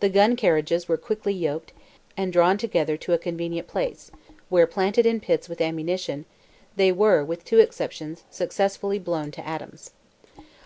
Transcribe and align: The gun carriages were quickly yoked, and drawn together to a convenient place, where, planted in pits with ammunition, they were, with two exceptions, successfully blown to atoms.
The 0.00 0.08
gun 0.08 0.34
carriages 0.34 0.88
were 0.88 0.96
quickly 0.96 1.34
yoked, 1.34 1.74
and 2.16 2.32
drawn 2.32 2.56
together 2.56 2.96
to 2.96 3.12
a 3.12 3.18
convenient 3.18 3.66
place, 3.68 4.10
where, 4.48 4.66
planted 4.66 5.04
in 5.04 5.20
pits 5.20 5.46
with 5.46 5.60
ammunition, 5.60 6.24
they 6.76 6.90
were, 6.90 7.22
with 7.22 7.44
two 7.44 7.58
exceptions, 7.58 8.24
successfully 8.30 8.98
blown 8.98 9.30
to 9.32 9.46
atoms. 9.46 9.90